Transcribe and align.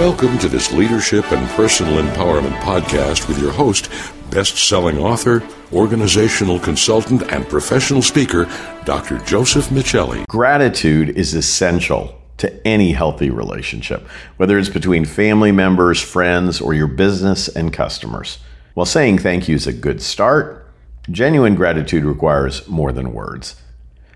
Welcome 0.00 0.38
to 0.38 0.48
this 0.48 0.72
leadership 0.72 1.30
and 1.30 1.46
personal 1.50 2.02
empowerment 2.02 2.58
podcast 2.60 3.28
with 3.28 3.38
your 3.38 3.52
host, 3.52 3.90
best 4.30 4.56
selling 4.56 4.96
author, 4.96 5.46
organizational 5.74 6.58
consultant, 6.58 7.30
and 7.30 7.46
professional 7.46 8.00
speaker, 8.00 8.48
Dr. 8.86 9.18
Joseph 9.18 9.68
Michelli. 9.68 10.26
Gratitude 10.26 11.10
is 11.18 11.34
essential 11.34 12.18
to 12.38 12.66
any 12.66 12.92
healthy 12.92 13.28
relationship, 13.28 14.08
whether 14.38 14.58
it's 14.58 14.70
between 14.70 15.04
family 15.04 15.52
members, 15.52 16.00
friends, 16.00 16.62
or 16.62 16.72
your 16.72 16.88
business 16.88 17.48
and 17.48 17.70
customers. 17.70 18.38
While 18.72 18.86
saying 18.86 19.18
thank 19.18 19.48
you 19.48 19.56
is 19.56 19.66
a 19.66 19.72
good 19.74 20.00
start, 20.00 20.66
genuine 21.10 21.56
gratitude 21.56 22.04
requires 22.04 22.66
more 22.66 22.90
than 22.90 23.12
words. 23.12 23.60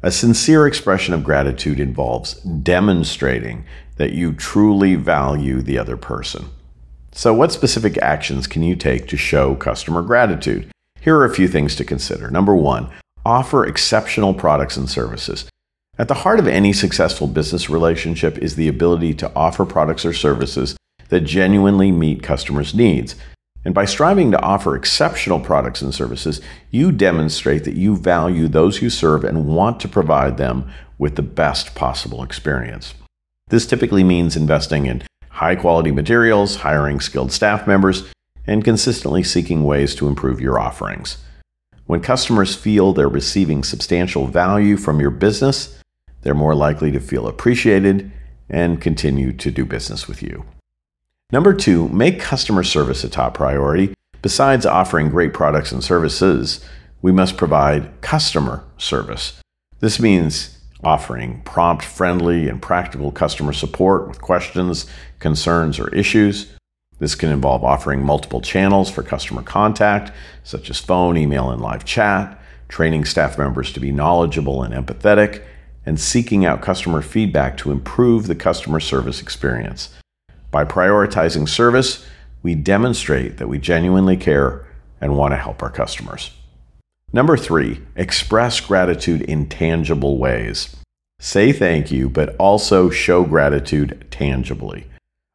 A 0.00 0.12
sincere 0.12 0.64
expression 0.66 1.12
of 1.12 1.24
gratitude 1.24 1.80
involves 1.80 2.34
demonstrating 2.34 3.64
that 3.96 4.12
you 4.12 4.32
truly 4.32 4.94
value 4.94 5.60
the 5.60 5.76
other 5.76 5.96
person. 5.96 6.50
So, 7.10 7.34
what 7.34 7.50
specific 7.50 7.98
actions 7.98 8.46
can 8.46 8.62
you 8.62 8.76
take 8.76 9.08
to 9.08 9.16
show 9.16 9.56
customer 9.56 10.02
gratitude? 10.02 10.70
Here 11.00 11.16
are 11.16 11.24
a 11.24 11.34
few 11.34 11.48
things 11.48 11.74
to 11.76 11.84
consider. 11.84 12.30
Number 12.30 12.54
one, 12.54 12.90
offer 13.26 13.66
exceptional 13.66 14.34
products 14.34 14.76
and 14.76 14.88
services. 14.88 15.46
At 15.98 16.06
the 16.06 16.14
heart 16.14 16.38
of 16.38 16.46
any 16.46 16.72
successful 16.72 17.26
business 17.26 17.68
relationship 17.68 18.38
is 18.38 18.54
the 18.54 18.68
ability 18.68 19.14
to 19.14 19.32
offer 19.34 19.64
products 19.64 20.04
or 20.04 20.12
services 20.12 20.76
that 21.08 21.22
genuinely 21.22 21.90
meet 21.90 22.22
customers' 22.22 22.72
needs. 22.72 23.16
And 23.68 23.74
by 23.74 23.84
striving 23.84 24.30
to 24.30 24.40
offer 24.40 24.74
exceptional 24.74 25.40
products 25.40 25.82
and 25.82 25.94
services, 25.94 26.40
you 26.70 26.90
demonstrate 26.90 27.64
that 27.64 27.74
you 27.74 27.98
value 27.98 28.48
those 28.48 28.80
you 28.80 28.88
serve 28.88 29.24
and 29.24 29.46
want 29.46 29.78
to 29.80 29.88
provide 29.88 30.38
them 30.38 30.72
with 30.96 31.16
the 31.16 31.22
best 31.22 31.74
possible 31.74 32.22
experience. 32.22 32.94
This 33.48 33.66
typically 33.66 34.02
means 34.02 34.36
investing 34.36 34.86
in 34.86 35.02
high 35.28 35.54
quality 35.54 35.90
materials, 35.90 36.56
hiring 36.56 36.98
skilled 36.98 37.30
staff 37.30 37.66
members, 37.66 38.10
and 38.46 38.64
consistently 38.64 39.22
seeking 39.22 39.64
ways 39.64 39.94
to 39.96 40.08
improve 40.08 40.40
your 40.40 40.58
offerings. 40.58 41.18
When 41.84 42.00
customers 42.00 42.56
feel 42.56 42.94
they're 42.94 43.06
receiving 43.06 43.62
substantial 43.64 44.26
value 44.28 44.78
from 44.78 44.98
your 44.98 45.10
business, 45.10 45.78
they're 46.22 46.32
more 46.32 46.54
likely 46.54 46.90
to 46.92 47.00
feel 47.00 47.28
appreciated 47.28 48.10
and 48.48 48.80
continue 48.80 49.30
to 49.34 49.50
do 49.50 49.66
business 49.66 50.08
with 50.08 50.22
you. 50.22 50.46
Number 51.30 51.52
two, 51.52 51.90
make 51.90 52.20
customer 52.20 52.64
service 52.64 53.04
a 53.04 53.08
top 53.10 53.34
priority. 53.34 53.92
Besides 54.22 54.64
offering 54.64 55.10
great 55.10 55.34
products 55.34 55.72
and 55.72 55.84
services, 55.84 56.64
we 57.02 57.12
must 57.12 57.36
provide 57.36 58.00
customer 58.00 58.64
service. 58.78 59.38
This 59.80 60.00
means 60.00 60.58
offering 60.82 61.42
prompt, 61.42 61.84
friendly, 61.84 62.48
and 62.48 62.62
practical 62.62 63.12
customer 63.12 63.52
support 63.52 64.08
with 64.08 64.22
questions, 64.22 64.86
concerns, 65.18 65.78
or 65.78 65.94
issues. 65.94 66.50
This 66.98 67.14
can 67.14 67.28
involve 67.28 67.62
offering 67.62 68.02
multiple 68.02 68.40
channels 68.40 68.90
for 68.90 69.02
customer 69.02 69.42
contact, 69.42 70.10
such 70.44 70.70
as 70.70 70.80
phone, 70.80 71.18
email, 71.18 71.50
and 71.50 71.60
live 71.60 71.84
chat, 71.84 72.40
training 72.68 73.04
staff 73.04 73.36
members 73.36 73.70
to 73.74 73.80
be 73.80 73.92
knowledgeable 73.92 74.62
and 74.62 74.72
empathetic, 74.72 75.44
and 75.84 76.00
seeking 76.00 76.46
out 76.46 76.62
customer 76.62 77.02
feedback 77.02 77.58
to 77.58 77.70
improve 77.70 78.28
the 78.28 78.34
customer 78.34 78.80
service 78.80 79.20
experience. 79.20 79.90
By 80.50 80.64
prioritizing 80.64 81.48
service, 81.48 82.06
we 82.42 82.54
demonstrate 82.54 83.36
that 83.36 83.48
we 83.48 83.58
genuinely 83.58 84.16
care 84.16 84.66
and 85.00 85.16
want 85.16 85.32
to 85.32 85.36
help 85.36 85.62
our 85.62 85.70
customers. 85.70 86.30
Number 87.12 87.36
three, 87.36 87.80
express 87.96 88.60
gratitude 88.60 89.22
in 89.22 89.48
tangible 89.48 90.18
ways. 90.18 90.76
Say 91.20 91.52
thank 91.52 91.90
you, 91.90 92.08
but 92.08 92.36
also 92.36 92.90
show 92.90 93.24
gratitude 93.24 94.06
tangibly. 94.10 94.86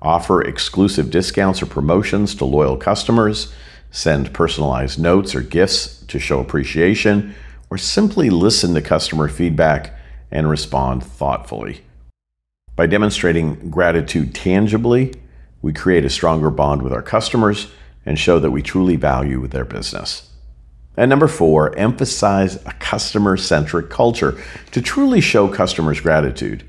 Offer 0.00 0.42
exclusive 0.42 1.10
discounts 1.10 1.62
or 1.62 1.66
promotions 1.66 2.34
to 2.36 2.44
loyal 2.44 2.76
customers, 2.76 3.52
send 3.90 4.32
personalized 4.32 4.98
notes 4.98 5.34
or 5.34 5.40
gifts 5.40 6.04
to 6.06 6.18
show 6.18 6.40
appreciation, 6.40 7.34
or 7.70 7.78
simply 7.78 8.30
listen 8.30 8.74
to 8.74 8.80
customer 8.80 9.28
feedback 9.28 9.98
and 10.30 10.48
respond 10.48 11.02
thoughtfully. 11.02 11.82
By 12.76 12.84
demonstrating 12.84 13.70
gratitude 13.70 14.34
tangibly, 14.34 15.14
we 15.62 15.72
create 15.72 16.04
a 16.04 16.10
stronger 16.10 16.50
bond 16.50 16.82
with 16.82 16.92
our 16.92 17.00
customers 17.00 17.72
and 18.04 18.18
show 18.18 18.38
that 18.38 18.50
we 18.50 18.60
truly 18.60 18.96
value 18.96 19.46
their 19.46 19.64
business. 19.64 20.30
And 20.94 21.08
number 21.08 21.26
four, 21.26 21.76
emphasize 21.78 22.56
a 22.66 22.72
customer 22.72 23.38
centric 23.38 23.88
culture. 23.88 24.38
To 24.72 24.82
truly 24.82 25.22
show 25.22 25.48
customers 25.48 26.00
gratitude, 26.00 26.64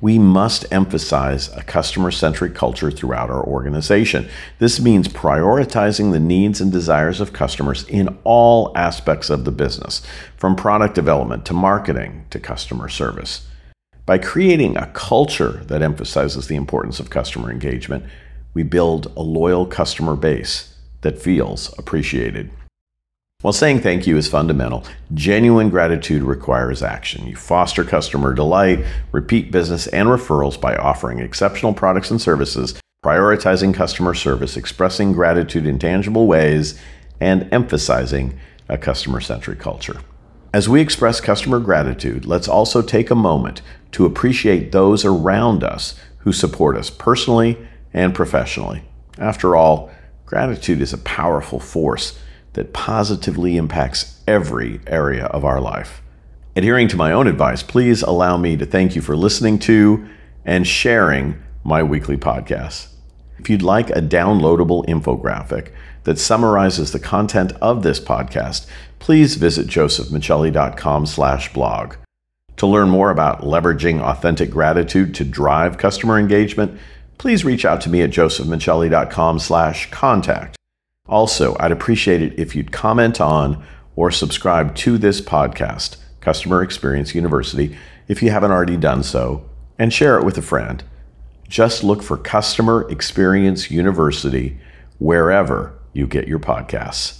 we 0.00 0.16
must 0.16 0.64
emphasize 0.72 1.52
a 1.56 1.64
customer 1.64 2.12
centric 2.12 2.54
culture 2.54 2.92
throughout 2.92 3.30
our 3.30 3.44
organization. 3.44 4.28
This 4.60 4.80
means 4.80 5.08
prioritizing 5.08 6.12
the 6.12 6.20
needs 6.20 6.60
and 6.60 6.70
desires 6.70 7.20
of 7.20 7.32
customers 7.32 7.82
in 7.88 8.16
all 8.22 8.70
aspects 8.76 9.28
of 9.28 9.44
the 9.44 9.50
business, 9.50 10.02
from 10.36 10.54
product 10.54 10.94
development 10.94 11.44
to 11.46 11.52
marketing 11.52 12.26
to 12.30 12.38
customer 12.38 12.88
service. 12.88 13.48
By 14.08 14.16
creating 14.16 14.74
a 14.78 14.86
culture 14.94 15.62
that 15.66 15.82
emphasizes 15.82 16.46
the 16.46 16.56
importance 16.56 16.98
of 16.98 17.10
customer 17.10 17.50
engagement, 17.50 18.04
we 18.54 18.62
build 18.62 19.12
a 19.18 19.20
loyal 19.20 19.66
customer 19.66 20.16
base 20.16 20.74
that 21.02 21.20
feels 21.20 21.78
appreciated. 21.78 22.50
While 23.42 23.52
saying 23.52 23.80
thank 23.80 24.06
you 24.06 24.16
is 24.16 24.26
fundamental, 24.26 24.84
genuine 25.12 25.68
gratitude 25.68 26.22
requires 26.22 26.82
action. 26.82 27.26
You 27.26 27.36
foster 27.36 27.84
customer 27.84 28.32
delight, 28.32 28.82
repeat 29.12 29.52
business, 29.52 29.88
and 29.88 30.08
referrals 30.08 30.58
by 30.58 30.74
offering 30.74 31.18
exceptional 31.18 31.74
products 31.74 32.10
and 32.10 32.18
services, 32.18 32.80
prioritizing 33.04 33.74
customer 33.74 34.14
service, 34.14 34.56
expressing 34.56 35.12
gratitude 35.12 35.66
in 35.66 35.78
tangible 35.78 36.26
ways, 36.26 36.80
and 37.20 37.46
emphasizing 37.52 38.40
a 38.70 38.78
customer 38.78 39.20
centric 39.20 39.58
culture. 39.58 40.00
As 40.54 40.66
we 40.66 40.80
express 40.80 41.20
customer 41.20 41.60
gratitude, 41.60 42.24
let's 42.24 42.48
also 42.48 42.80
take 42.80 43.10
a 43.10 43.14
moment 43.14 43.60
to 43.92 44.06
appreciate 44.06 44.72
those 44.72 45.04
around 45.04 45.64
us 45.64 45.98
who 46.18 46.32
support 46.32 46.76
us 46.76 46.90
personally 46.90 47.58
and 47.92 48.14
professionally. 48.14 48.82
After 49.18 49.56
all, 49.56 49.90
gratitude 50.26 50.80
is 50.80 50.92
a 50.92 50.98
powerful 50.98 51.58
force 51.58 52.18
that 52.52 52.72
positively 52.72 53.56
impacts 53.56 54.20
every 54.26 54.80
area 54.86 55.26
of 55.26 55.44
our 55.44 55.60
life. 55.60 56.02
Adhering 56.56 56.88
to 56.88 56.96
my 56.96 57.12
own 57.12 57.26
advice, 57.26 57.62
please 57.62 58.02
allow 58.02 58.36
me 58.36 58.56
to 58.56 58.66
thank 58.66 58.96
you 58.96 59.02
for 59.02 59.16
listening 59.16 59.58
to 59.60 60.08
and 60.44 60.66
sharing 60.66 61.40
my 61.62 61.82
weekly 61.82 62.16
podcasts. 62.16 62.88
If 63.38 63.48
you'd 63.48 63.62
like 63.62 63.90
a 63.90 64.02
downloadable 64.02 64.84
infographic 64.86 65.70
that 66.04 66.18
summarizes 66.18 66.90
the 66.90 66.98
content 66.98 67.52
of 67.60 67.82
this 67.82 68.00
podcast, 68.00 68.66
please 68.98 69.36
visit 69.36 69.66
josephmichelli.com 69.66 71.06
slash 71.06 71.52
blog. 71.52 71.94
To 72.58 72.66
learn 72.66 72.90
more 72.90 73.10
about 73.10 73.42
leveraging 73.42 74.00
authentic 74.00 74.50
gratitude 74.50 75.14
to 75.14 75.24
drive 75.24 75.78
customer 75.78 76.18
engagement, 76.18 76.78
please 77.16 77.44
reach 77.44 77.64
out 77.64 77.80
to 77.82 77.88
me 77.88 78.02
at 78.02 78.10
josephmichelli.com 78.10 79.38
slash 79.38 79.90
contact. 79.90 80.56
Also, 81.06 81.56
I'd 81.60 81.72
appreciate 81.72 82.20
it 82.20 82.38
if 82.38 82.56
you'd 82.56 82.72
comment 82.72 83.20
on 83.20 83.64
or 83.94 84.10
subscribe 84.10 84.74
to 84.76 84.98
this 84.98 85.20
podcast, 85.20 85.96
Customer 86.20 86.62
Experience 86.62 87.14
University, 87.14 87.76
if 88.08 88.22
you 88.22 88.30
haven't 88.30 88.50
already 88.50 88.76
done 88.76 89.04
so, 89.04 89.48
and 89.78 89.92
share 89.92 90.18
it 90.18 90.24
with 90.24 90.36
a 90.36 90.42
friend. 90.42 90.82
Just 91.48 91.84
look 91.84 92.02
for 92.02 92.16
Customer 92.16 92.90
Experience 92.90 93.70
University 93.70 94.58
wherever 94.98 95.78
you 95.92 96.06
get 96.08 96.26
your 96.26 96.40
podcasts. 96.40 97.17